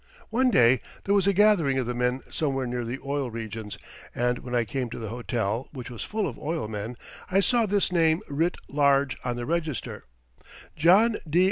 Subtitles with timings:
[0.31, 3.77] One day there was a gathering of the men somewhere near the oil regions,
[4.15, 6.95] and when I came to the hotel, which was full of oil men,
[7.29, 10.05] I saw this name writ large on the register:
[10.75, 11.39] _John D.